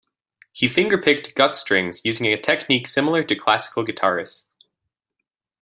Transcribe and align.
He 0.51 0.65
fingerpicked 0.67 1.35
gut 1.35 1.55
strings 1.55 2.01
using 2.03 2.25
a 2.25 2.35
technique 2.41 2.87
similar 2.87 3.23
to 3.23 3.35
classical 3.35 3.85
guitarists. 3.85 4.47